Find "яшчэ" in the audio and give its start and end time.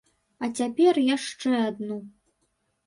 1.15-1.51